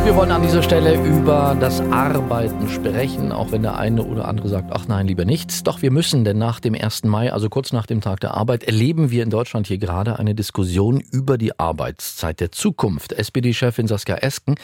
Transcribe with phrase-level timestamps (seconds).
[0.00, 4.26] Und wir wollen an dieser Stelle über das Arbeiten sprechen, auch wenn der eine oder
[4.26, 5.62] andere sagt, ach nein, lieber nichts.
[5.62, 7.04] Doch wir müssen, denn nach dem 1.
[7.04, 10.34] Mai, also kurz nach dem Tag der Arbeit, erleben wir in Deutschland hier gerade eine
[10.34, 13.12] Diskussion über die Arbeitszeit der Zukunft.
[13.12, 14.54] SPD-Chefin Saskia Esken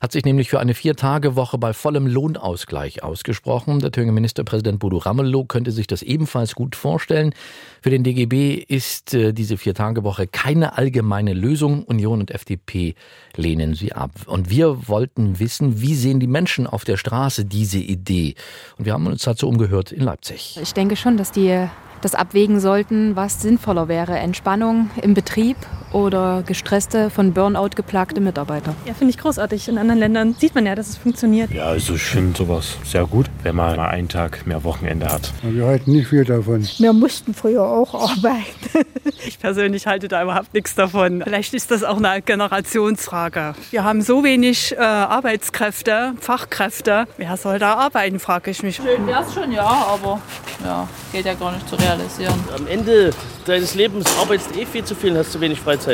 [0.00, 3.80] hat sich nämlich für eine Vier-Tage-Woche bei vollem Lohnausgleich ausgesprochen.
[3.80, 7.34] Der Thüringer Ministerpräsident Bodo Ramelow könnte sich das ebenfalls gut vorstellen.
[7.82, 11.82] Für den DGB ist äh, diese Vier-Tage-Woche keine allgemeine Lösung.
[11.82, 12.94] Union und FDP
[13.34, 14.12] lehnen sie ab.
[14.26, 18.34] Und wir wollten wissen, wie sehen die Menschen auf der Straße diese Idee?
[18.78, 20.58] Und wir haben uns dazu umgehört in Leipzig.
[20.60, 21.66] Ich denke schon, dass die
[22.00, 24.18] das abwägen sollten, was sinnvoller wäre.
[24.18, 25.56] Entspannung im Betrieb
[25.92, 28.74] oder gestresste, von Burnout geplagte Mitarbeiter.
[28.86, 29.68] Ja, finde ich großartig.
[29.68, 31.50] In anderen Ländern sieht man ja, dass es funktioniert.
[31.52, 35.32] Ja, also ich finde sowas sehr gut, wenn man mal einen Tag mehr Wochenende hat.
[35.42, 36.66] Wir halten nicht viel davon.
[36.78, 38.86] Wir mussten früher auch arbeiten.
[39.24, 41.22] Ich persönlich halte da überhaupt nichts davon.
[41.22, 43.54] Vielleicht ist das auch eine Generationsfrage.
[43.70, 47.06] Wir haben so wenig äh, Arbeitskräfte, Fachkräfte.
[47.16, 48.76] Wer soll da arbeiten, frage ich mich.
[48.76, 50.20] Schön wäre es schon, ja, aber
[50.64, 52.34] ja, geht ja gar nicht zu realisieren.
[52.56, 53.10] Am Ende
[53.46, 55.85] deines Lebens arbeitest eh viel zu viel, hast zu wenig Freizeit.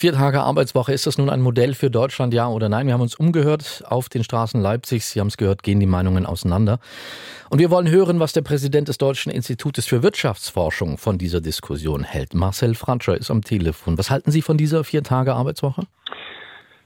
[0.00, 2.86] Vier Tage Arbeitswoche, ist das nun ein Modell für Deutschland, ja oder nein?
[2.86, 5.10] Wir haben uns umgehört auf den Straßen Leipzigs.
[5.10, 6.78] Sie haben es gehört, gehen die Meinungen auseinander.
[7.50, 12.02] Und wir wollen hören, was der Präsident des Deutschen Institutes für Wirtschaftsforschung von dieser Diskussion
[12.02, 12.32] hält.
[12.32, 13.98] Marcel Franscher ist am Telefon.
[13.98, 15.82] Was halten Sie von dieser Vier Tage Arbeitswoche?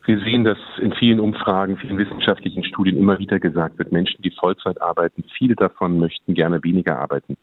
[0.06, 4.32] Wir sehen, dass in vielen Umfragen, vielen wissenschaftlichen Studien immer wieder gesagt wird, Menschen, die
[4.32, 7.36] Vollzeit arbeiten, viele davon möchten gerne weniger arbeiten.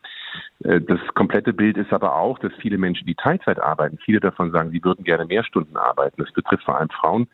[0.63, 4.51] Äh, das komplette Bild ist aber auch, dass viele Menschen, die Teilzeit arbeiten, viele davon
[4.51, 6.21] sagen, sie würden gerne mehr Stunden arbeiten.
[6.21, 7.27] Das betrifft vor allem Frauen.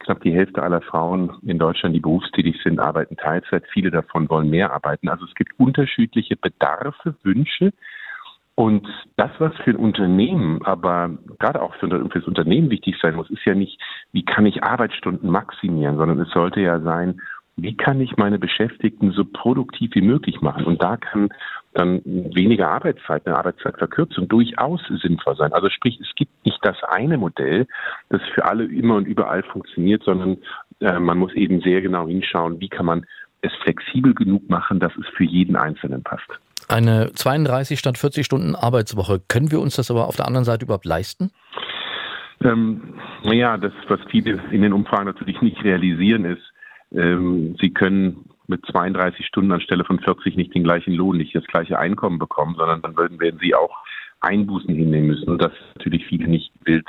[0.00, 3.64] Knapp die Hälfte aller Frauen in Deutschland, die berufstätig sind, arbeiten Teilzeit.
[3.72, 5.08] Viele davon wollen mehr arbeiten.
[5.08, 7.72] Also es gibt unterschiedliche Bedarfe, Wünsche.
[8.56, 8.86] Und
[9.16, 13.28] das, was für ein Unternehmen, aber gerade auch für, für das Unternehmen wichtig sein muss,
[13.30, 13.80] ist ja nicht,
[14.12, 17.20] wie kann ich Arbeitsstunden maximieren, sondern es sollte ja sein,
[17.56, 20.64] wie kann ich meine Beschäftigten so produktiv wie möglich machen?
[20.64, 21.28] Und da kann
[21.72, 25.52] dann weniger Arbeitszeit, eine Arbeitszeitverkürzung durchaus sinnvoll sein.
[25.52, 27.66] Also sprich, es gibt nicht das eine Modell,
[28.08, 30.38] das für alle immer und überall funktioniert, sondern
[30.80, 33.06] äh, man muss eben sehr genau hinschauen, wie kann man
[33.42, 36.28] es flexibel genug machen, dass es für jeden Einzelnen passt.
[36.68, 39.20] Eine 32 statt 40 Stunden Arbeitswoche.
[39.28, 41.30] Können wir uns das aber auf der anderen Seite überhaupt leisten?
[42.42, 46.53] Ähm, naja, das, was viele in den Umfragen natürlich nicht realisieren, ist,
[46.92, 51.46] ähm, sie können mit 32 Stunden anstelle von 40 nicht den gleichen Lohn, nicht das
[51.46, 53.76] gleiche Einkommen bekommen, sondern dann würden, werden sie auch
[54.20, 55.28] Einbußen hinnehmen müssen.
[55.28, 56.86] Und das ist natürlich viele nicht wild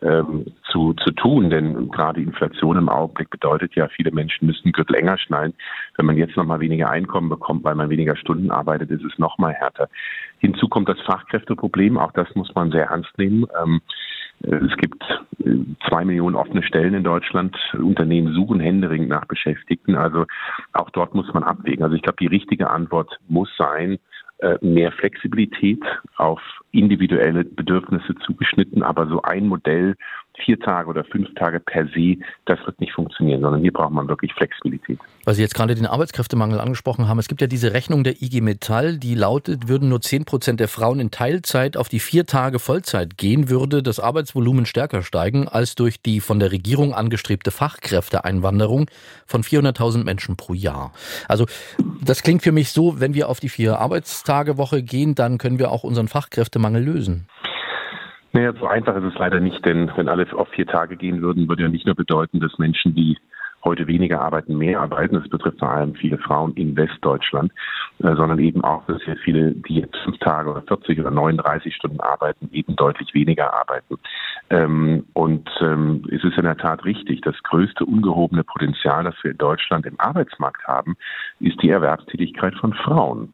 [0.00, 4.96] ähm, zu, zu tun, denn gerade Inflation im Augenblick bedeutet ja, viele Menschen müssen Gürtel
[4.96, 5.54] enger schnallen.
[5.96, 9.18] Wenn man jetzt noch mal weniger Einkommen bekommt, weil man weniger Stunden arbeitet, ist es
[9.18, 9.88] noch mal härter.
[10.38, 13.46] Hinzu kommt das Fachkräfteproblem, auch das muss man sehr ernst nehmen.
[13.62, 13.80] Ähm,
[14.42, 15.02] es gibt
[15.44, 15.56] äh,
[15.88, 17.56] zwei Millionen offene Stellen in Deutschland.
[17.74, 19.94] Unternehmen suchen händeringend nach Beschäftigten.
[19.94, 20.26] Also
[20.72, 21.84] auch dort muss man abwägen.
[21.84, 23.98] Also ich glaube, die richtige Antwort muss sein,
[24.38, 25.82] äh, mehr Flexibilität
[26.16, 26.40] auf
[26.72, 29.94] individuelle Bedürfnisse zugeschnitten, aber so ein Modell,
[30.44, 32.16] vier Tage oder fünf Tage per se,
[32.46, 34.98] das wird nicht funktionieren, sondern hier braucht man wirklich Flexibilität.
[35.24, 38.40] Weil Sie jetzt gerade den Arbeitskräftemangel angesprochen haben, es gibt ja diese Rechnung der IG
[38.40, 42.58] Metall, die lautet, würden nur zehn Prozent der Frauen in Teilzeit auf die vier Tage
[42.58, 48.90] Vollzeit gehen, würde das Arbeitsvolumen stärker steigen als durch die von der Regierung angestrebte Fachkräfteeinwanderung
[49.26, 50.92] von 400.000 Menschen pro Jahr.
[51.28, 51.46] Also
[52.02, 55.70] das klingt für mich so, wenn wir auf die vier Arbeitstagewoche gehen, dann können wir
[55.70, 57.26] auch unseren Fachkräftemangel lösen.
[58.32, 61.48] Naja, so einfach ist es leider nicht, denn wenn alle auf vier Tage gehen würden,
[61.48, 63.18] würde ja nicht nur bedeuten, dass Menschen, die
[63.64, 65.14] heute weniger arbeiten, mehr arbeiten.
[65.14, 67.52] Das betrifft vor allem viele Frauen in Westdeutschland,
[67.98, 71.74] äh, sondern eben auch, dass sehr viele, die jetzt fünf Tage oder 40 oder 39
[71.74, 73.98] Stunden arbeiten, eben deutlich weniger arbeiten.
[74.50, 79.32] Ähm, und ähm, es ist in der Tat richtig, das größte ungehobene Potenzial, das wir
[79.32, 80.96] in Deutschland im Arbeitsmarkt haben,
[81.40, 83.32] ist die Erwerbstätigkeit von Frauen.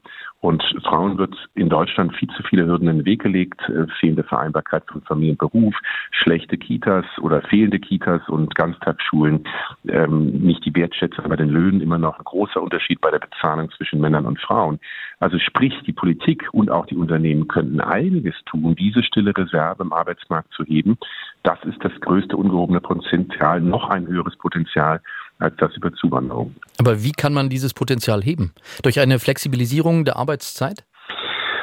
[0.49, 4.23] Und Frauen wird in Deutschland viel zu viele Hürden in den Weg gelegt, äh, fehlende
[4.23, 5.75] Vereinbarkeit von Familie und Beruf,
[6.11, 9.45] schlechte Kitas oder fehlende Kitas und Ganztagsschulen,
[9.89, 13.71] ähm, nicht die Wertschätzung bei den Löhnen, immer noch ein großer Unterschied bei der Bezahlung
[13.73, 14.81] zwischen Männern und Frauen.
[15.21, 19.93] Also sprich, die Politik und auch die Unternehmen könnten einiges tun, diese stille Reserve im
[19.93, 20.97] Arbeitsmarkt zu heben.
[21.43, 25.03] Das ist das größte ungehobene Potenzial, noch ein höheres Potenzial
[25.39, 26.55] als das über Zuwanderung.
[26.79, 28.53] Aber wie kann man dieses Potenzial heben?
[28.83, 30.85] Durch eine Flexibilisierung der Arbeitszeit?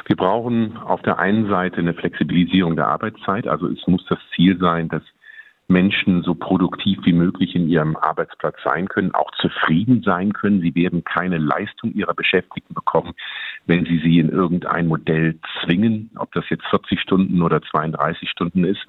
[0.06, 3.48] Wir brauchen auf der einen Seite eine Flexibilisierung der Arbeitszeit.
[3.48, 5.02] Also es muss das Ziel sein, dass
[5.68, 10.60] Menschen so produktiv wie möglich in ihrem Arbeitsplatz sein können, auch zufrieden sein können.
[10.60, 13.14] Sie werden keine Leistung ihrer Beschäftigten bekommen,
[13.66, 18.64] wenn sie sie in irgendein Modell zwingen, ob das jetzt 40 Stunden oder 32 Stunden
[18.64, 18.86] ist.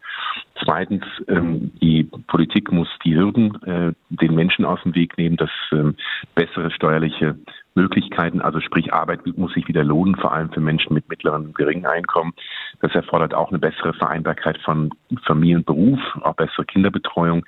[0.63, 3.94] Zweitens, ähm, die Politik muss die Hürden äh,
[4.77, 5.95] den Menschen aus dem Weg nehmen, dass ähm,
[6.35, 7.35] bessere steuerliche
[7.75, 11.56] Möglichkeiten, also sprich Arbeit muss sich wieder lohnen, vor allem für Menschen mit mittleren und
[11.56, 12.33] geringen Einkommen.
[12.81, 14.89] Das erfordert auch eine bessere Vereinbarkeit von
[15.25, 17.45] Familie und Beruf, auch bessere Kinderbetreuung,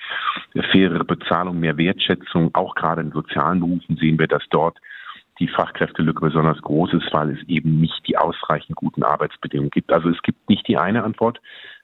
[0.71, 2.51] fairere Bezahlung, mehr Wertschätzung.
[2.53, 4.77] Auch gerade in sozialen Berufen sehen wir, dass dort
[5.39, 9.91] die Fachkräftelücke besonders groß ist, weil es eben nicht die ausreichend guten Arbeitsbedingungen gibt.
[9.91, 11.39] Also es gibt nicht die eine Antwort.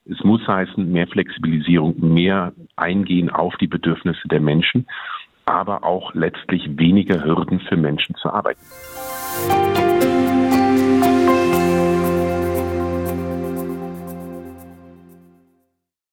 [0.07, 4.87] Es muss heißen, mehr Flexibilisierung, mehr Eingehen auf die Bedürfnisse der Menschen
[5.45, 8.61] aber auch letztlich weniger Hürden für Menschen zu arbeiten.